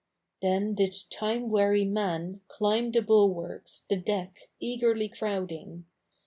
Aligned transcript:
Then 0.41 0.73
did 0.73 0.95
time 1.11 1.47
weary 1.49 1.85
7nan 1.85 2.39
Climb 2.47 2.91
the 2.91 3.03
bulwarks, 3.03 3.85
the 3.87 3.97
deck 3.97 4.49
Eagerly 4.59 5.07
crowding. 5.09 5.85